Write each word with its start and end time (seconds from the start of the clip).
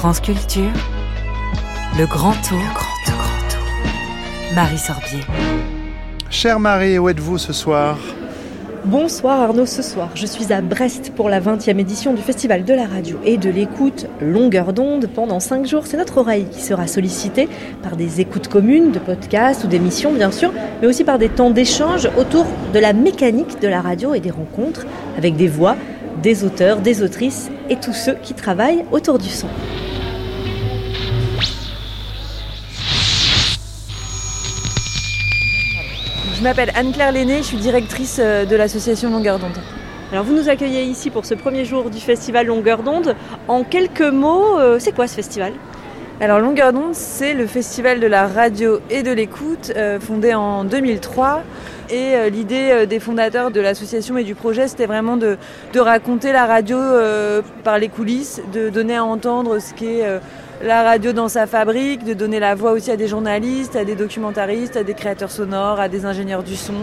France 0.00 0.20
Culture, 0.22 0.72
le 1.98 2.06
grand 2.06 2.32
tour, 2.32 2.56
le 2.56 2.72
grand 2.72 2.96
tour, 3.04 3.18
grand 3.18 3.48
tour. 3.50 4.54
Marie 4.54 4.78
Sorbier. 4.78 5.20
Chère 6.30 6.58
Marie, 6.58 6.98
où 6.98 7.10
êtes-vous 7.10 7.36
ce 7.36 7.52
soir? 7.52 7.98
Bonsoir 8.86 9.42
Arnaud, 9.42 9.66
ce 9.66 9.82
soir 9.82 10.08
je 10.14 10.24
suis 10.24 10.54
à 10.54 10.62
Brest 10.62 11.12
pour 11.14 11.28
la 11.28 11.38
20e 11.38 11.78
édition 11.78 12.14
du 12.14 12.22
Festival 12.22 12.64
de 12.64 12.72
la 12.72 12.86
radio 12.86 13.18
et 13.26 13.36
de 13.36 13.50
l'écoute 13.50 14.06
Longueur 14.22 14.72
d'onde 14.72 15.06
pendant 15.14 15.38
5 15.38 15.66
jours. 15.66 15.86
C'est 15.86 15.98
notre 15.98 16.16
oreille 16.16 16.46
qui 16.50 16.62
sera 16.62 16.86
sollicitée 16.86 17.50
par 17.82 17.96
des 17.96 18.22
écoutes 18.22 18.48
communes, 18.48 18.92
de 18.92 19.00
podcasts 19.00 19.64
ou 19.64 19.66
d'émissions 19.66 20.14
bien 20.14 20.30
sûr, 20.30 20.50
mais 20.80 20.88
aussi 20.88 21.04
par 21.04 21.18
des 21.18 21.28
temps 21.28 21.50
d'échange 21.50 22.08
autour 22.16 22.46
de 22.72 22.78
la 22.78 22.94
mécanique 22.94 23.60
de 23.60 23.68
la 23.68 23.82
radio 23.82 24.14
et 24.14 24.20
des 24.20 24.30
rencontres 24.30 24.86
avec 25.18 25.36
des 25.36 25.48
voix, 25.48 25.76
des 26.22 26.42
auteurs, 26.42 26.80
des 26.80 27.02
autrices 27.02 27.50
et 27.68 27.76
tous 27.76 27.92
ceux 27.92 28.14
qui 28.22 28.32
travaillent 28.32 28.86
autour 28.92 29.18
du 29.18 29.28
son. 29.28 29.48
Je 36.40 36.44
m'appelle 36.44 36.72
Anne-Claire 36.74 37.12
Lenné, 37.12 37.36
je 37.42 37.48
suis 37.48 37.58
directrice 37.58 38.16
euh, 38.18 38.46
de 38.46 38.56
l'association 38.56 39.10
Longueur 39.10 39.38
d'onde. 39.38 39.58
Alors 40.10 40.24
vous 40.24 40.34
nous 40.34 40.48
accueillez 40.48 40.84
ici 40.84 41.10
pour 41.10 41.26
ce 41.26 41.34
premier 41.34 41.66
jour 41.66 41.90
du 41.90 42.00
festival 42.00 42.46
Longueur 42.46 42.82
d'onde. 42.82 43.14
En 43.46 43.62
quelques 43.62 44.00
mots, 44.00 44.58
euh, 44.58 44.78
c'est 44.78 44.92
quoi 44.92 45.06
ce 45.06 45.16
festival? 45.16 45.52
Alors 46.18 46.40
Longueur 46.40 46.72
d'onde, 46.72 46.94
c'est 46.94 47.34
le 47.34 47.46
festival 47.46 48.00
de 48.00 48.06
la 48.06 48.26
radio 48.26 48.80
et 48.88 49.02
de 49.02 49.12
l'écoute 49.12 49.70
euh, 49.76 50.00
fondé 50.00 50.32
en 50.32 50.64
2003. 50.64 51.42
Et 51.90 52.30
l'idée 52.30 52.86
des 52.86 53.00
fondateurs 53.00 53.50
de 53.50 53.60
l'association 53.60 54.16
et 54.16 54.22
du 54.24 54.36
projet, 54.36 54.68
c'était 54.68 54.86
vraiment 54.86 55.18
de, 55.18 55.36
de, 55.72 55.80
raconter 55.80 56.32
la 56.32 56.46
radio 56.46 56.78
par 57.64 57.80
les 57.80 57.88
coulisses, 57.88 58.40
de 58.52 58.68
donner 58.68 58.96
à 58.96 59.04
entendre 59.04 59.58
ce 59.58 59.74
qu'est 59.74 60.04
la 60.62 60.82
radio 60.82 61.12
dans 61.12 61.28
sa 61.28 61.46
fabrique, 61.46 62.04
de 62.04 62.12
donner 62.12 62.38
la 62.38 62.54
voix 62.54 62.72
aussi 62.72 62.90
à 62.90 62.96
des 62.96 63.08
journalistes, 63.08 63.76
à 63.76 63.84
des 63.84 63.94
documentaristes, 63.94 64.76
à 64.76 64.84
des 64.84 64.94
créateurs 64.94 65.30
sonores, 65.30 65.80
à 65.80 65.88
des 65.88 66.04
ingénieurs 66.04 66.42
du 66.42 66.54
son, 66.54 66.74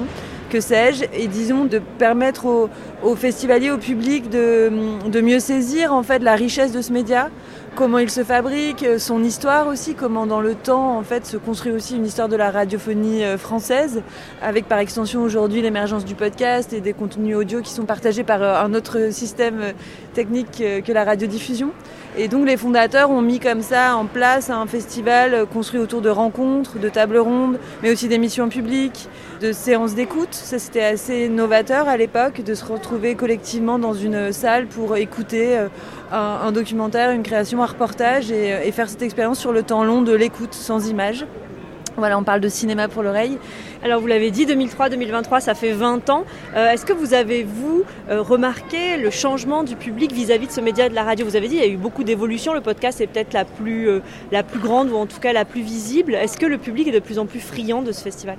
que 0.49 0.59
sais-je, 0.61 1.05
et 1.13 1.27
disons 1.27 1.65
de 1.65 1.79
permettre 1.99 2.69
aux, 3.03 3.15
festivaliers, 3.15 3.69
au 3.69 3.77
public 3.77 4.29
de, 4.29 4.71
de, 5.07 5.21
mieux 5.21 5.39
saisir 5.39 5.93
en 5.93 6.01
fait 6.01 6.19
la 6.19 6.35
richesse 6.35 6.71
de 6.71 6.81
ce 6.81 6.91
média, 6.91 7.29
comment 7.75 7.99
il 7.99 8.09
se 8.09 8.23
fabrique, 8.23 8.83
son 8.97 9.23
histoire 9.23 9.67
aussi, 9.67 9.93
comment 9.93 10.25
dans 10.25 10.41
le 10.41 10.55
temps 10.55 10.97
en 10.97 11.03
fait 11.03 11.27
se 11.27 11.37
construit 11.37 11.71
aussi 11.71 11.97
une 11.97 12.05
histoire 12.05 12.29
de 12.29 12.35
la 12.35 12.49
radiophonie 12.49 13.23
euh, 13.23 13.37
française, 13.37 14.01
avec 14.41 14.67
par 14.67 14.79
extension 14.79 15.21
aujourd'hui 15.21 15.61
l'émergence 15.61 16.03
du 16.03 16.15
podcast 16.15 16.73
et 16.73 16.81
des 16.81 16.93
contenus 16.93 17.35
audio 17.35 17.61
qui 17.61 17.71
sont 17.71 17.85
partagés 17.85 18.23
par 18.23 18.41
euh, 18.41 18.59
un 18.59 18.73
autre 18.73 19.11
système 19.11 19.61
euh, 19.61 19.71
technique 20.15 20.63
que 20.83 20.91
la 20.91 21.03
radiodiffusion. 21.03 21.71
Et 22.19 22.27
donc 22.27 22.47
les 22.47 22.57
fondateurs 22.57 23.11
ont 23.11 23.21
mis 23.21 23.39
comme 23.39 23.61
ça 23.61 23.95
en 23.95 24.05
place 24.05 24.49
un 24.49 24.65
festival 24.65 25.45
construit 25.53 25.79
autour 25.79 26.01
de 26.01 26.09
rencontres, 26.09 26.79
de 26.79 26.89
tables 26.89 27.19
rondes, 27.19 27.59
mais 27.83 27.91
aussi 27.91 28.07
d'émissions 28.07 28.49
publiques, 28.49 29.07
de 29.39 29.51
séances 29.51 29.93
d'écoute. 29.93 30.33
Ça 30.33 30.57
c'était 30.57 30.83
assez 30.83 31.29
novateur 31.29 31.87
à 31.87 31.95
l'époque 31.95 32.41
de 32.41 32.55
se 32.55 32.65
retrouver 32.65 33.13
collectivement 33.13 33.77
dans 33.77 33.93
une 33.93 34.31
salle 34.31 34.65
pour 34.65 34.97
écouter 34.97 35.59
euh, 35.59 35.67
un, 36.11 36.51
documentaire, 36.51 37.11
une 37.11 37.21
création, 37.21 37.61
un 37.61 37.67
reportage 37.67 38.31
et, 38.31 38.67
et 38.67 38.71
faire 38.71 38.89
cette 38.89 39.03
expérience 39.03 39.37
sur 39.37 39.51
le 39.51 39.61
temps 39.61 39.83
long 39.83 40.01
de 40.01 40.13
l'écoute 40.13 40.55
sans 40.55 40.89
images. 40.89 41.23
On 41.99 42.23
parle 42.23 42.41
de 42.41 42.49
cinéma 42.49 42.87
pour 42.87 43.01
l'oreille. 43.01 43.39
Alors 43.83 43.99
vous 43.99 44.07
l'avez 44.07 44.29
dit, 44.29 44.45
2003-2023, 44.45 45.41
ça 45.41 45.55
fait 45.55 45.71
20 45.71 46.11
ans. 46.11 46.25
Euh, 46.55 46.69
est-ce 46.69 46.85
que 46.85 46.93
vous 46.93 47.15
avez, 47.15 47.43
vous, 47.43 47.83
euh, 48.09 48.21
remarqué 48.21 48.97
le 48.97 49.09
changement 49.09 49.63
du 49.63 49.75
public 49.75 50.11
vis-à-vis 50.11 50.45
de 50.45 50.51
ce 50.51 50.61
média 50.61 50.89
de 50.89 50.93
la 50.93 51.03
radio? 51.03 51.25
Vous 51.25 51.35
avez 51.35 51.47
dit, 51.47 51.55
il 51.55 51.61
y 51.61 51.63
a 51.63 51.67
eu 51.67 51.77
beaucoup 51.77 52.03
d'évolutions, 52.03 52.53
le 52.53 52.61
podcast 52.61 53.01
est 53.01 53.07
peut-être 53.07 53.33
la, 53.33 53.45
plus, 53.45 53.89
euh, 53.89 54.01
la 54.31 54.43
plus 54.43 54.59
grande 54.59 54.91
ou 54.91 54.95
en 54.95 55.07
tout 55.07 55.19
cas 55.19 55.33
la 55.33 55.43
plus 55.43 55.61
visible. 55.61 56.13
Est-ce 56.13 56.37
que 56.37 56.45
le 56.45 56.59
public 56.59 56.87
est 56.87 56.91
de 56.91 56.99
plus 56.99 57.17
en 57.17 57.25
plus 57.25 57.39
friand 57.39 57.81
de 57.81 57.91
ce 57.91 58.01
festival? 58.01 58.37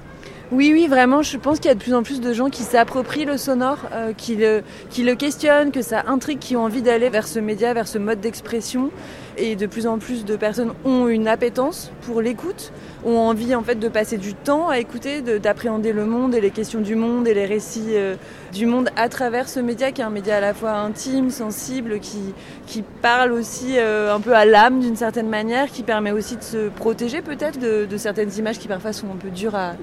Oui, 0.53 0.71
oui, 0.73 0.87
vraiment, 0.87 1.23
je 1.23 1.37
pense 1.37 1.59
qu'il 1.59 1.69
y 1.69 1.73
a 1.73 1.75
de 1.75 1.81
plus 1.81 1.95
en 1.95 2.05
plus 2.05 2.21
de 2.21 2.33
gens 2.33 2.49
qui 2.51 2.63
s'approprient 2.63 3.27
le 3.27 3.37
sonore, 3.37 3.81
qui, 4.17 4.35
le, 4.35 4.63
qui 4.89 5.03
le 5.03 5.15
questionnent, 5.15 5.73
que 5.73 5.83
ça 5.83 6.05
intrigue, 6.07 6.39
qui 6.39 6.57
ont 6.57 6.65
envie 6.65 6.81
d'aller 6.81 7.11
vers 7.11 7.29
ce 7.29 7.39
média, 7.39 7.75
vers 7.75 7.87
ce 7.87 7.99
mode 7.99 8.21
d'expression 8.21 8.91
et 9.39 9.57
de 9.57 9.67
plus 9.67 9.87
en 9.87 9.99
plus 9.99 10.25
de 10.25 10.37
personnes 10.37 10.73
ont 10.85 11.09
une 11.09 11.29
appétence 11.29 11.91
pour 12.03 12.21
l'écoute, 12.21 12.73
ont 13.05 13.19
envie 13.19 13.55
en 13.55 13.63
fait 13.63 13.77
de 13.77 13.89
passer 13.89 14.17
du 14.17 14.35
temps 14.35 14.69
à 14.69 14.79
écouter, 14.79 15.23
d'appréhender 15.23 15.93
le 15.93 16.05
monde 16.05 16.35
et 16.35 16.41
les 16.41 16.51
questions 16.51 16.81
du 16.81 16.95
monde 16.95 17.29
et 17.29 17.35
les 17.35 17.47
récits 17.47 17.91
euh, 17.91 18.17
du 18.53 18.67
monde 18.67 18.91
à 18.97 19.09
travers 19.09 19.49
ce 19.49 19.61
média 19.61 19.93
qui 19.93 20.01
est 20.01 20.05
un 20.05 20.11
média 20.11 20.37
à 20.37 20.41
la 20.41 20.55
fois 20.55 20.73
intime, 20.73 21.31
sensible, 21.31 22.01
qui, 22.01 22.35
qui 22.67 22.83
parle 22.83 23.33
aussi 23.33 23.75
euh, 23.79 24.15
un 24.15 24.21
peu 24.21 24.35
à 24.35 24.45
l'âme 24.45 24.81
d'une 24.81 24.97
certaine 24.97 25.29
manière, 25.29 25.69
qui 25.69 25.83
permet 25.83 26.11
aussi 26.11 26.37
de 26.37 26.43
se 26.43 26.69
protéger 26.69 27.23
peut-être 27.23 27.59
de, 27.59 27.97
certaines 27.97 28.33
images 28.37 28.59
qui 28.59 28.69
parfois 28.69 28.93
sont 28.93 29.07
un 29.07 29.17
peu 29.17 29.31
dures 29.31 29.55
à, 29.57 29.75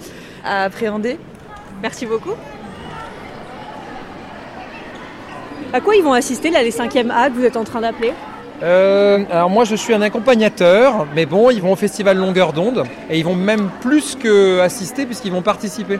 appréhender. 0.43 1.17
Merci 1.81 2.05
beaucoup. 2.05 2.33
À 5.73 5.81
quoi 5.81 5.95
ils 5.95 6.03
vont 6.03 6.13
assister 6.13 6.51
là 6.51 6.63
les 6.63 6.71
cinquièmes 6.71 7.11
A 7.11 7.29
que 7.29 7.35
vous 7.35 7.43
êtes 7.43 7.57
en 7.57 7.63
train 7.63 7.81
d'appeler? 7.81 8.13
Euh, 8.63 9.23
alors 9.31 9.49
moi 9.49 9.63
je 9.65 9.75
suis 9.75 9.93
un 9.93 10.01
accompagnateur, 10.01 11.05
mais 11.13 11.25
bon, 11.25 11.49
ils 11.49 11.61
vont 11.61 11.73
au 11.73 11.75
festival 11.75 12.17
Longueur 12.17 12.53
d'onde 12.53 12.85
et 13.09 13.19
ils 13.19 13.25
vont 13.25 13.35
même 13.35 13.69
plus 13.81 14.15
que 14.15 14.59
assister 14.61 15.05
puisqu'ils 15.05 15.31
vont 15.31 15.41
participer. 15.41 15.99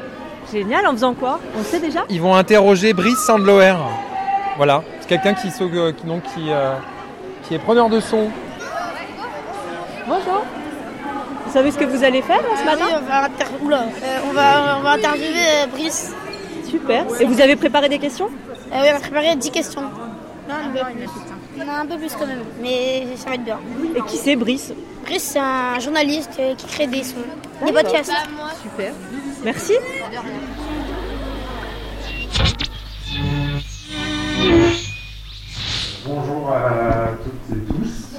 Génial, 0.52 0.86
en 0.88 0.92
faisant 0.92 1.14
quoi? 1.14 1.40
On 1.60 1.64
sait 1.64 1.80
déjà? 1.80 2.06
Ils 2.10 2.22
vont 2.22 2.36
interroger 2.36 2.94
Brice 2.94 3.18
Sandloer. 3.26 3.76
Voilà, 4.58 4.84
c'est 5.02 5.08
quelqu'un 5.10 5.34
qui, 5.34 5.48
euh, 5.62 5.92
qui, 5.92 6.06
donc, 6.06 6.24
qui, 6.24 6.50
euh, 6.50 6.76
qui 7.44 7.56
est 7.56 7.60
preneur 7.60 7.90
de 7.90 8.00
son. 8.00 8.30
Bonjour. 10.08 10.44
Vous 11.46 11.52
savez 11.52 11.72
ce 11.72 11.78
que 11.78 11.86
vous 11.86 12.04
allez 12.04 12.22
faire 12.22 12.42
ce 12.58 12.66
matin? 12.66 12.86
on, 12.90 13.06
va 13.06 13.28
on, 14.30 14.34
va, 14.34 14.78
on 14.80 14.82
va 14.82 14.92
interviewer 14.92 15.68
Brice. 15.72 16.14
Super. 16.70 17.06
Et 17.20 17.26
vous 17.26 17.42
avez 17.42 17.56
préparé 17.56 17.90
des 17.90 18.00
questions? 18.00 18.30
Oui, 18.72 18.88
on 18.92 18.96
a 18.96 19.00
préparé 19.00 19.36
10 19.36 19.52
questions. 19.52 19.82
Non, 19.82 19.90
non, 20.50 20.74
non, 20.74 21.35
un 21.62 21.86
peu 21.86 21.98
plus 21.98 22.14
quand 22.14 22.28
même, 22.28 22.44
mais 22.62 23.06
ça 23.16 23.30
va 23.30 23.36
être 23.36 23.44
bien. 23.44 23.60
Et 23.96 24.02
qui 24.02 24.18
c'est 24.18 24.36
Brice 24.36 24.74
Brice, 25.04 25.24
c'est 25.24 25.40
un 25.40 25.80
journaliste 25.80 26.40
qui 26.58 26.66
crée 26.68 26.88
des 26.88 27.04
sons, 27.04 27.18
des 27.66 27.72
podcasts. 27.72 28.12
Super. 28.62 28.94
Merci. 29.44 29.74
Bonjour 36.06 36.52
à 36.52 37.10
toutes 37.24 37.58
et 37.58 37.62
tous. 37.62 38.16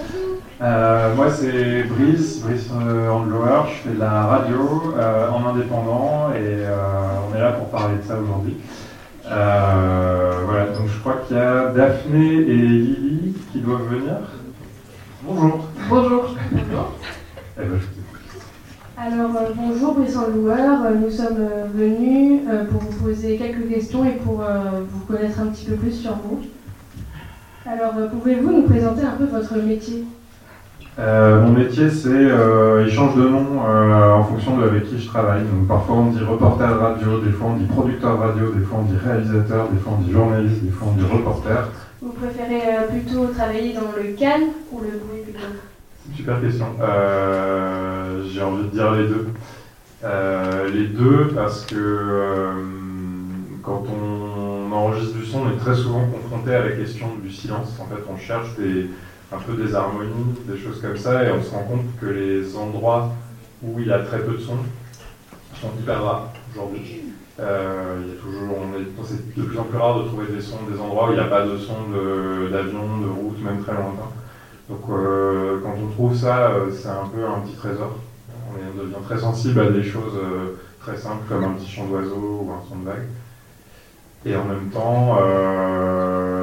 Euh, 0.63 1.15
moi 1.15 1.31
c'est 1.31 1.83
Brice, 1.85 2.41
Brice 2.41 2.69
euh, 2.73 3.11
Andlower, 3.11 3.69
je 3.69 3.89
fais 3.89 3.95
de 3.95 4.01
la 4.01 4.23
radio 4.23 4.95
euh, 4.97 5.29
en 5.29 5.47
indépendant 5.47 6.31
et 6.35 6.65
on 7.31 7.37
est 7.37 7.41
là 7.41 7.53
pour 7.53 7.69
parler 7.69 7.97
de 7.97 8.03
ça 8.03 8.19
aujourd'hui. 8.19 8.57
Euh, 9.31 10.33
voilà, 10.47 10.67
donc 10.67 10.87
je 10.87 11.01
crois 11.01 11.17
qu'il 11.27 11.37
y 11.37 11.41
a 11.41 11.67
Daphné 11.73 12.37
et 12.37 12.66
Qui 13.53 13.61
doivent 13.61 13.89
venir. 13.89 14.15
Bonjour. 15.23 15.69
Bonjour. 15.89 16.37
Bonjour. 16.53 16.93
Eh 17.59 17.65
ben, 17.65 17.81
Alors 18.99 19.37
euh, 19.37 19.53
bonjour 19.55 19.95
Brisson 19.95 20.27
Loueur, 20.35 20.85
euh, 20.85 20.95
nous 20.95 21.11
sommes 21.11 21.39
venus 21.75 22.43
pour 22.71 22.83
vous 22.83 23.05
poser 23.05 23.39
quelques 23.39 23.69
questions 23.69 24.05
et 24.05 24.17
pour 24.17 24.43
vous 24.91 25.05
connaître 25.07 25.41
un 25.41 25.47
petit 25.47 25.65
peu 25.65 25.77
plus 25.77 25.93
sur 25.93 26.13
vous. 26.13 26.41
Alors 27.65 27.95
pouvez-vous 28.11 28.53
nous 28.53 28.63
présenter 28.63 29.03
un 29.03 29.17
peu 29.17 29.25
votre 29.25 29.57
métier? 29.57 30.05
Euh, 30.99 31.43
mon 31.43 31.53
métier, 31.53 31.91
c'est, 31.91 32.09
euh, 32.09 32.85
il 32.87 32.93
change 32.93 33.17
de 33.17 33.29
nom 33.29 33.45
euh, 33.67 34.13
en 34.15 34.25
fonction 34.25 34.57
de 34.57 34.63
avec 34.65 34.85
qui 34.85 34.99
je 34.99 35.07
travaille. 35.09 35.43
Donc 35.43 35.69
parfois 35.69 35.97
on 35.97 36.11
dit 36.11 36.23
reporter 36.25 36.67
radio, 36.79 37.21
des 37.21 37.33
fois 37.33 37.49
on 37.51 37.57
dit 37.57 37.67
producteur 37.67 38.19
radio, 38.19 38.53
des 38.53 38.65
fois 38.65 38.79
on 38.81 38.85
dit 38.85 38.97
réalisateur, 38.97 39.69
des 39.69 39.79
fois 39.79 39.93
on 39.99 40.03
dit 40.03 40.13
journaliste, 40.13 40.63
des 40.63 40.71
fois 40.71 40.89
on 40.91 40.97
dit 40.97 41.05
reporter. 41.05 41.69
Préférez 42.19 42.87
plutôt 42.91 43.27
travailler 43.27 43.75
dans 43.75 43.93
le 43.97 44.13
calme 44.15 44.49
ou 44.73 44.81
le 44.81 44.99
bruit 44.99 45.23
plutôt 45.23 45.47
super 46.15 46.41
question. 46.41 46.67
J'ai 48.33 48.43
envie 48.43 48.65
de 48.65 48.71
dire 48.71 48.93
les 48.93 49.09
deux. 49.09 49.27
les 50.73 50.87
deux 50.89 51.29
parce 51.35 51.67
que 51.67 52.51
quand 53.63 53.85
on 53.91 54.73
enregistre 54.73 55.17
du 55.17 55.27
son, 55.27 55.41
on 55.41 55.51
est 55.51 55.59
très 55.59 55.75
souvent 55.75 56.07
confronté 56.07 56.55
à 56.55 56.65
la 56.65 56.73
question 56.73 57.09
du 57.23 57.31
silence. 57.31 57.79
En 57.81 57.87
fait, 57.87 58.03
on 58.11 58.17
cherche 58.17 58.55
des 58.57 58.89
un 59.33 59.39
peu 59.39 59.55
des 59.55 59.75
harmonies, 59.75 60.35
des 60.47 60.57
choses 60.57 60.81
comme 60.81 60.97
ça, 60.97 61.25
et 61.25 61.33
on 61.33 61.43
se 61.43 61.51
rend 61.51 61.65
compte 61.65 61.87
que 62.01 62.07
les 62.07 62.57
endroits 62.57 63.13
où 63.63 63.81
il 63.81 63.89
y 63.89 63.93
a 63.93 63.99
très 63.99 64.21
peu 64.21 64.33
de 64.35 64.39
son 64.39 64.59
sont 65.61 65.71
hyper 65.81 66.03
rares 66.03 66.33
aujourd'hui. 66.53 67.03
Euh, 67.39 68.01
il 68.03 68.09
y 68.09 68.13
a 68.13 68.21
toujours, 68.21 68.57
c'est 69.05 69.37
de 69.37 69.43
plus 69.43 69.59
en 69.59 69.65
plus 69.65 69.77
rare 69.77 69.99
de 69.99 70.09
trouver 70.09 70.27
des 70.27 70.41
sons, 70.41 70.57
des 70.71 70.81
endroits 70.81 71.09
où 71.09 71.13
il 71.13 71.17
n'y 71.17 71.21
a 71.21 71.25
pas 71.25 71.45
de 71.45 71.59
son 71.59 71.75
d'avion, 72.51 72.99
de, 72.99 73.09
route, 73.09 73.43
même 73.43 73.63
très 73.63 73.75
lointain. 73.75 74.09
Donc 74.71 74.81
euh, 74.89 75.61
quand 75.63 75.75
on 75.79 75.89
trouve 75.93 76.17
ça, 76.17 76.51
euh, 76.51 76.71
c'est 76.73 76.89
un 76.89 77.07
peu 77.15 77.25
un 77.25 77.41
petit 77.41 77.57
trésor. 77.57 77.99
On, 78.51 78.83
devient 78.83 79.05
très 79.05 79.19
sensible 79.19 79.61
à 79.61 79.71
des 79.71 79.83
choses 79.83 80.19
très 80.81 80.97
simples 80.97 81.25
comme 81.29 81.45
un 81.45 81.51
petit 81.51 81.71
chant 81.71 81.87
d'oiseau 81.87 82.47
ou 82.47 82.51
un 82.53 82.67
son 82.69 82.79
de 82.81 82.87
vague. 82.87 83.07
Et 84.25 84.35
en 84.35 84.45
même 84.45 84.71
temps, 84.71 85.19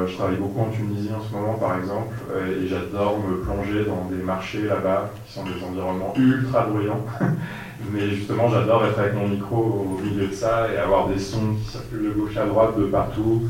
je 0.06 0.16
travaille 0.16 0.36
beaucoup 0.36 0.60
en 0.60 0.70
Tunisie 0.70 1.10
en 1.16 1.22
ce 1.22 1.32
moment, 1.32 1.54
par 1.54 1.78
exemple, 1.78 2.14
et 2.34 2.66
j'adore 2.66 3.18
me 3.18 3.38
plonger 3.38 3.84
dans 3.84 4.08
des 4.10 4.22
marchés 4.22 4.62
là-bas, 4.62 5.10
qui 5.26 5.32
sont 5.32 5.44
des 5.44 5.64
environnements 5.64 6.14
ultra 6.16 6.66
bruyants. 6.66 7.04
Mais 7.92 8.08
justement, 8.10 8.48
j'adore 8.48 8.84
être 8.86 8.98
avec 8.98 9.14
mon 9.14 9.28
micro 9.28 9.56
au 9.56 10.02
milieu 10.02 10.28
de 10.28 10.32
ça 10.32 10.68
et 10.72 10.78
avoir 10.78 11.08
des 11.08 11.18
sons 11.18 11.54
qui 11.58 11.70
circulent 11.70 12.04
de 12.04 12.10
gauche 12.10 12.36
à 12.36 12.46
droite, 12.46 12.78
de 12.78 12.84
partout, 12.84 13.42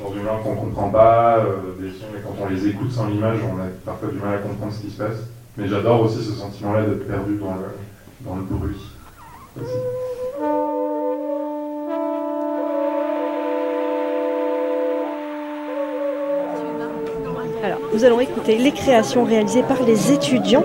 dans 0.00 0.12
une 0.14 0.24
langue 0.24 0.42
qu'on 0.42 0.54
ne 0.54 0.60
comprend 0.60 0.90
pas, 0.90 1.44
des 1.80 1.90
sons, 1.90 2.06
et 2.16 2.20
quand 2.22 2.34
on 2.42 2.48
les 2.48 2.68
écoute 2.68 2.92
sans 2.92 3.08
l'image, 3.08 3.38
on 3.42 3.60
a 3.60 3.66
parfois 3.84 4.10
du 4.10 4.18
mal 4.18 4.34
à 4.34 4.38
comprendre 4.38 4.72
ce 4.72 4.80
qui 4.80 4.90
se 4.90 4.98
passe. 4.98 5.18
Mais 5.56 5.66
j'adore 5.66 6.02
aussi 6.02 6.22
ce 6.22 6.32
sentiment-là 6.32 6.82
d'être 6.82 7.08
perdu 7.08 7.36
dans 7.38 8.34
le, 8.34 8.42
bruit. 8.42 8.76
Nous 17.98 18.04
allons 18.04 18.20
écouter 18.20 18.58
les 18.58 18.70
créations 18.70 19.24
réalisées 19.24 19.64
par 19.64 19.82
les 19.82 20.12
étudiants. 20.12 20.62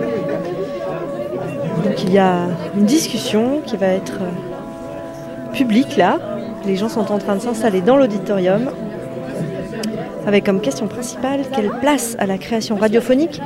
Donc 1.84 2.04
il 2.04 2.12
y 2.12 2.18
a 2.18 2.46
une 2.76 2.84
discussion 2.84 3.60
qui 3.66 3.76
va 3.76 3.88
être 3.88 4.20
euh, 4.22 5.52
publique 5.52 5.96
là. 5.96 6.20
Les 6.64 6.76
gens 6.76 6.88
sont 6.88 7.10
en 7.10 7.18
train 7.18 7.34
de 7.34 7.40
s'installer 7.40 7.80
dans 7.80 7.96
l'auditorium 7.96 8.70
avec 10.28 10.46
comme 10.46 10.60
question 10.60 10.86
principale 10.86 11.40
quelle 11.52 11.70
place 11.80 12.14
à 12.20 12.26
la 12.26 12.38
création 12.38 12.76
radiophonique 12.76 13.40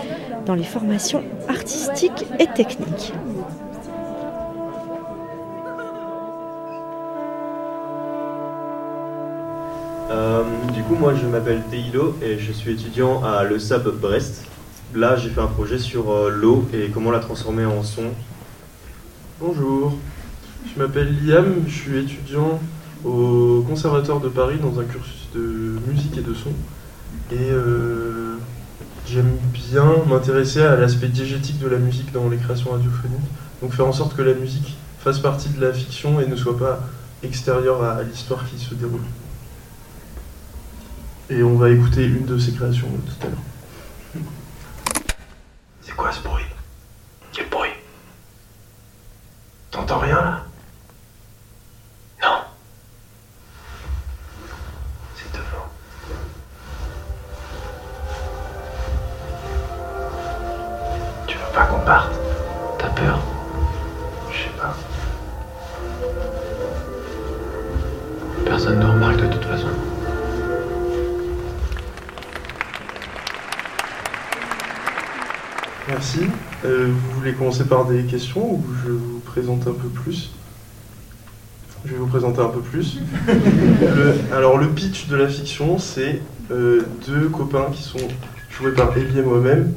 dans 0.44 0.54
les 0.54 0.64
formations 0.64 1.22
artistiques 1.48 2.26
et 2.38 2.46
techniques? 2.46 3.14
Euh, 10.10 10.42
du 10.72 10.82
coup, 10.84 10.94
moi 10.94 11.12
je 11.14 11.26
m'appelle 11.26 11.62
Teilo 11.70 12.16
et 12.22 12.38
je 12.38 12.50
suis 12.52 12.72
étudiant 12.72 13.22
à 13.22 13.44
l'ESAB 13.44 13.88
Brest. 14.00 14.44
Là, 14.94 15.16
j'ai 15.16 15.28
fait 15.28 15.40
un 15.40 15.48
projet 15.48 15.78
sur 15.78 16.10
euh, 16.10 16.30
l'eau 16.30 16.66
et 16.72 16.88
comment 16.88 17.10
la 17.10 17.18
transformer 17.18 17.66
en 17.66 17.82
son. 17.82 18.04
Bonjour, 19.38 19.98
je 20.66 20.80
m'appelle 20.80 21.14
Liam, 21.26 21.62
je 21.66 21.72
suis 21.72 21.98
étudiant 21.98 22.58
au 23.04 23.62
Conservatoire 23.68 24.20
de 24.20 24.28
Paris 24.28 24.56
dans 24.62 24.80
un 24.80 24.84
cursus 24.84 25.28
de 25.34 25.76
musique 25.86 26.16
et 26.16 26.22
de 26.22 26.32
son. 26.32 26.50
Et 27.30 27.50
euh, 27.50 28.36
j'aime 29.06 29.36
bien 29.52 29.92
m'intéresser 30.08 30.62
à 30.62 30.76
l'aspect 30.76 31.08
diégétique 31.08 31.58
de 31.58 31.68
la 31.68 31.76
musique 31.76 32.12
dans 32.12 32.30
les 32.30 32.38
créations 32.38 32.70
radiophoniques. 32.70 33.18
Donc 33.60 33.74
faire 33.74 33.86
en 33.86 33.92
sorte 33.92 34.16
que 34.16 34.22
la 34.22 34.32
musique 34.32 34.78
fasse 35.00 35.18
partie 35.18 35.50
de 35.50 35.60
la 35.60 35.74
fiction 35.74 36.18
et 36.18 36.26
ne 36.26 36.34
soit 36.34 36.58
pas 36.58 36.80
extérieure 37.22 37.82
à 37.82 38.02
l'histoire 38.02 38.48
qui 38.48 38.58
se 38.58 38.74
déroule. 38.74 39.02
Et 41.30 41.42
on 41.42 41.56
va 41.56 41.68
écouter 41.70 42.06
une 42.06 42.24
de 42.24 42.38
ces 42.38 42.52
créations 42.52 42.88
tout 42.88 43.26
à 43.26 43.30
l'heure. 43.30 44.24
C'est 45.82 45.94
quoi 45.94 46.10
ce 46.10 46.22
bruit? 46.22 46.47
Merci. 75.98 76.20
Euh, 76.64 76.86
vous 76.92 77.18
voulez 77.18 77.32
commencer 77.32 77.64
par 77.64 77.84
des 77.84 78.04
questions 78.04 78.52
ou 78.54 78.64
je 78.86 78.92
vous 78.92 79.18
présente 79.26 79.62
un 79.66 79.72
peu 79.72 79.88
plus? 79.88 80.30
Je 81.84 81.90
vais 81.90 81.98
vous 81.98 82.06
présenter 82.06 82.38
un 82.40 82.50
peu 82.50 82.60
plus. 82.60 82.98
Le- 83.26 84.14
alors 84.32 84.58
le 84.58 84.68
pitch 84.68 85.08
de 85.08 85.16
la 85.16 85.26
fiction, 85.26 85.76
c'est 85.80 86.20
euh, 86.52 86.82
deux 87.08 87.28
copains 87.30 87.66
qui 87.72 87.82
sont 87.82 87.98
joués 88.48 88.70
par 88.70 88.96
Elie 88.96 89.18
et 89.18 89.22
moi-même, 89.22 89.72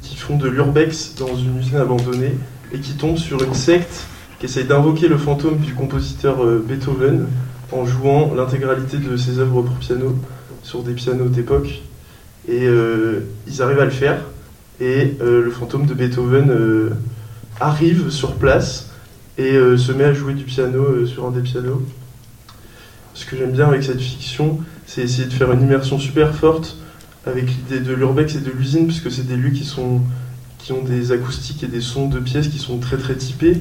qui 0.00 0.16
font 0.16 0.38
de 0.38 0.48
l'urbex 0.48 1.12
dans 1.18 1.36
une 1.36 1.58
usine 1.58 1.76
abandonnée 1.76 2.32
et 2.72 2.78
qui 2.78 2.94
tombent 2.94 3.18
sur 3.18 3.42
une 3.42 3.52
secte 3.52 4.06
qui 4.40 4.46
essaye 4.46 4.64
d'invoquer 4.64 5.08
le 5.08 5.18
fantôme 5.18 5.58
du 5.58 5.74
compositeur 5.74 6.42
euh, 6.42 6.64
Beethoven 6.66 7.26
en 7.70 7.84
jouant 7.84 8.32
l'intégralité 8.34 8.96
de 8.96 9.14
ses 9.18 9.40
œuvres 9.40 9.60
pour 9.60 9.76
piano 9.76 10.16
sur 10.62 10.82
des 10.82 10.94
pianos 10.94 11.28
d'époque. 11.28 11.82
Et 12.48 12.66
ils 13.48 13.60
arrivent 13.60 13.80
à 13.80 13.84
le 13.84 13.90
faire 13.90 14.20
et 14.80 15.16
euh, 15.20 15.42
le 15.42 15.50
fantôme 15.50 15.86
de 15.86 15.94
Beethoven 15.94 16.50
euh, 16.50 16.90
arrive 17.60 18.10
sur 18.10 18.34
place 18.34 18.90
et 19.38 19.52
euh, 19.52 19.76
se 19.76 19.92
met 19.92 20.04
à 20.04 20.12
jouer 20.12 20.34
du 20.34 20.44
piano 20.44 21.06
sur 21.06 21.26
un 21.26 21.30
des 21.30 21.40
pianos. 21.40 21.82
Ce 23.14 23.24
que 23.24 23.36
j'aime 23.36 23.52
bien 23.52 23.68
avec 23.68 23.82
cette 23.82 24.00
fiction, 24.00 24.60
c'est 24.86 25.02
essayer 25.02 25.26
de 25.26 25.32
faire 25.32 25.50
une 25.52 25.62
immersion 25.62 25.98
super 25.98 26.34
forte 26.34 26.76
avec 27.24 27.46
l'idée 27.46 27.80
de 27.80 27.94
l'urbex 27.94 28.36
et 28.36 28.40
de 28.40 28.50
l'usine, 28.50 28.86
puisque 28.86 29.10
c'est 29.10 29.26
des 29.26 29.36
lieux 29.36 29.50
qui, 29.50 29.64
sont, 29.64 30.02
qui 30.58 30.72
ont 30.72 30.82
des 30.82 31.12
acoustiques 31.12 31.64
et 31.64 31.66
des 31.68 31.80
sons 31.80 32.08
de 32.08 32.20
pièces 32.20 32.48
qui 32.48 32.58
sont 32.58 32.78
très 32.78 32.98
très 32.98 33.16
typés. 33.16 33.56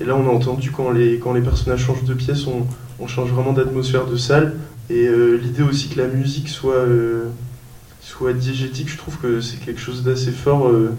Et 0.00 0.04
là, 0.04 0.16
on 0.16 0.26
a 0.26 0.32
entendu 0.32 0.70
quand 0.70 0.90
les, 0.90 1.18
quand 1.18 1.34
les 1.34 1.42
personnages 1.42 1.84
changent 1.84 2.04
de 2.04 2.14
pièce, 2.14 2.46
on, 2.46 2.66
on 2.98 3.06
change 3.06 3.30
vraiment 3.30 3.52
d'atmosphère 3.52 4.06
de 4.06 4.16
salle. 4.16 4.54
Et 4.90 5.06
l'idée 5.42 5.62
aussi 5.62 5.88
que 5.88 6.00
la 6.00 6.06
musique 6.06 6.48
soit, 6.48 6.86
soit 8.08 8.32
diégétique, 8.32 8.88
je 8.88 8.96
trouve 8.96 9.18
que 9.18 9.42
c'est 9.42 9.58
quelque 9.58 9.80
chose 9.80 10.02
d'assez 10.02 10.30
fort 10.30 10.68
euh, 10.68 10.94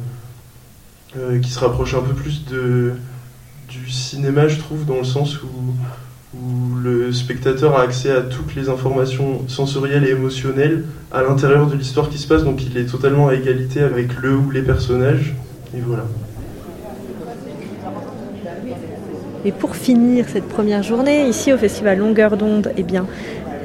euh, 1.18 1.40
qui 1.40 1.50
se 1.50 1.60
rapproche 1.60 1.96
un 1.96 2.02
peu 2.02 2.14
plus 2.14 2.46
du 2.46 3.90
cinéma, 3.90 4.48
je 4.48 4.60
trouve, 4.60 4.86
dans 4.86 5.00
le 5.00 5.04
sens 5.04 5.42
où, 5.42 5.48
où 6.38 6.76
le 6.84 7.12
spectateur 7.12 7.80
a 7.80 7.82
accès 7.82 8.12
à 8.12 8.22
toutes 8.22 8.54
les 8.54 8.70
informations 8.70 9.48
sensorielles 9.48 10.06
et 10.06 10.12
émotionnelles 10.12 10.86
à 11.12 11.24
l'intérieur 11.24 11.66
de 11.66 11.76
l'histoire 11.76 12.10
qui 12.10 12.20
se 12.20 12.28
passe, 12.28 12.44
donc 12.44 12.64
il 12.64 12.78
est 12.78 12.86
totalement 12.86 13.28
à 13.28 13.34
égalité 13.34 13.82
avec 13.82 14.16
le 14.22 14.36
ou 14.36 14.52
les 14.52 14.62
personnages. 14.62 15.34
Et 15.76 15.82
voilà. 15.82 16.06
Et 19.46 19.52
pour 19.52 19.76
finir 19.76 20.26
cette 20.32 20.48
première 20.48 20.84
journée, 20.84 21.28
ici 21.28 21.52
au 21.52 21.58
Festival 21.58 21.98
Longueur 21.98 22.38
d'onde, 22.38 22.72
eh 22.78 22.84
bien, 22.84 23.08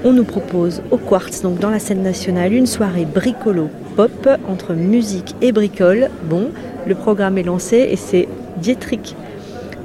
on 0.05 0.13
nous 0.13 0.25
propose 0.25 0.83
au 0.91 0.99
Quartz, 0.99 1.41
donc 1.41 1.59
dans 1.59 1.71
la 1.71 1.79
scène 1.79 2.03
nationale, 2.03 2.53
une 2.53 2.67
soirée 2.67 3.07
bricolo 3.07 3.71
pop 3.97 4.29
entre 4.47 4.75
musique 4.75 5.35
et 5.41 5.51
bricole. 5.51 6.11
Bon, 6.25 6.51
le 6.87 6.95
programme 6.95 7.39
est 7.39 7.43
lancé 7.43 7.89
et 7.91 7.97
c'est 7.97 8.29
Dietrich 8.59 9.17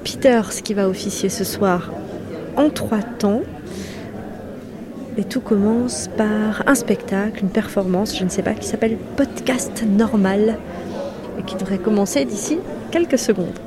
Peters 0.04 0.62
qui 0.64 0.74
va 0.74 0.90
officier 0.90 1.30
ce 1.30 1.46
soir 1.46 1.92
en 2.58 2.70
trois 2.70 3.02
temps. 3.02 3.42
Et 5.18 5.24
tout 5.24 5.42
commence 5.42 6.10
par 6.18 6.64
un 6.68 6.76
spectacle, 6.76 7.42
une 7.42 7.50
performance, 7.50 8.18
je 8.18 8.24
ne 8.24 8.30
sais 8.30 8.44
pas, 8.44 8.54
qui 8.54 8.68
s'appelle 8.68 8.98
Podcast 9.16 9.84
Normal 9.88 10.58
et 11.40 11.44
qui 11.44 11.56
devrait 11.56 11.78
commencer 11.78 12.26
d'ici 12.26 12.60
quelques 12.92 13.18
secondes. 13.18 13.60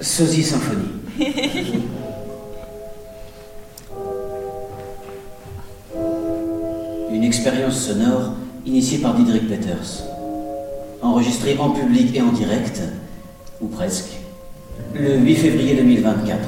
Sosie 0.00 0.42
Symphonie. 0.42 0.88
expérience 7.32 7.86
sonore 7.86 8.34
initiée 8.66 8.98
par 8.98 9.14
Diederik 9.14 9.48
Peters. 9.48 10.04
Enregistrée 11.00 11.56
en 11.58 11.70
public 11.70 12.14
et 12.14 12.20
en 12.20 12.30
direct, 12.30 12.82
ou 13.62 13.68
presque, 13.68 14.10
le 14.94 15.16
8 15.16 15.36
février 15.36 15.74
2024. 15.76 16.38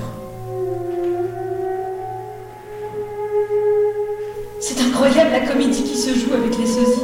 C'est 4.61 4.79
incroyable 4.83 5.31
la 5.33 5.47
comédie 5.47 5.85
qui 5.85 5.97
se 5.97 6.11
joue 6.11 6.35
avec 6.35 6.59
les 6.59 6.67
sosies. 6.67 7.01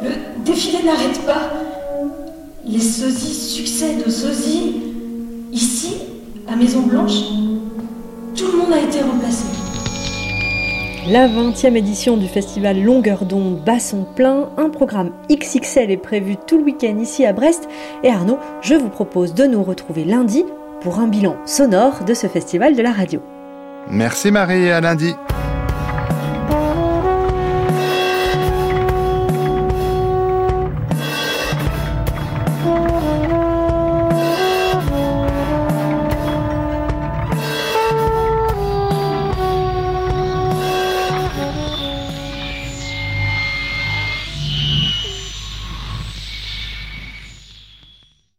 Le 0.00 0.44
défilé 0.44 0.84
n'arrête 0.84 1.20
pas. 1.26 1.54
Les 2.64 2.78
sosies 2.78 3.34
succèdent 3.34 4.04
aux 4.06 4.10
sosies. 4.10 4.76
Ici, 5.52 5.94
à 6.46 6.54
Maison 6.54 6.82
Blanche, 6.82 7.20
tout 8.36 8.46
le 8.52 8.58
monde 8.58 8.72
a 8.72 8.80
été 8.80 9.00
remplacé. 9.00 9.67
La 11.10 11.26
20e 11.26 11.74
édition 11.74 12.18
du 12.18 12.28
festival 12.28 12.82
Longueur 12.82 13.24
d'onde 13.24 13.64
bat 13.64 13.80
son 13.80 14.04
plein. 14.04 14.50
Un 14.58 14.68
programme 14.68 15.12
XXL 15.30 15.90
est 15.90 15.96
prévu 15.96 16.36
tout 16.36 16.58
le 16.58 16.64
week-end 16.64 16.98
ici 16.98 17.24
à 17.24 17.32
Brest. 17.32 17.66
Et 18.02 18.10
Arnaud, 18.10 18.38
je 18.60 18.74
vous 18.74 18.90
propose 18.90 19.32
de 19.32 19.44
nous 19.44 19.62
retrouver 19.62 20.04
lundi 20.04 20.44
pour 20.82 20.98
un 20.98 21.08
bilan 21.08 21.36
sonore 21.46 22.04
de 22.04 22.12
ce 22.12 22.26
festival 22.26 22.76
de 22.76 22.82
la 22.82 22.92
radio. 22.92 23.22
Merci 23.90 24.30
Marie 24.30 24.70
à 24.70 24.82
lundi. 24.82 25.14